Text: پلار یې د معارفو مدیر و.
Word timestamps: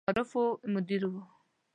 پلار 0.05 0.11
یې 0.11 0.13
د 0.13 0.15
معارفو 0.19 0.43
مدیر 0.73 1.03
و. 1.07 1.13